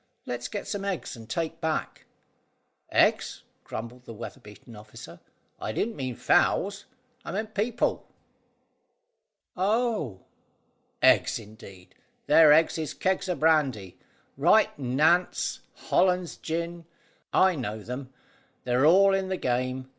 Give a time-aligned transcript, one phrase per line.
[0.25, 2.05] "Let's get some eggs to take back."
[2.91, 5.19] "Eggs!" grumbled the weather beaten officer;
[5.59, 6.85] "I didn't mean fowls,
[7.23, 8.07] I meant people."
[9.55, 10.21] "Oh!"
[11.03, 11.93] "Eggs, indeed!
[12.25, 13.99] Their eggs is kegs o' brandy.
[14.37, 16.85] Right Nantes; Hollands gin.
[17.31, 18.11] I know them.
[18.63, 19.87] They're all in the game.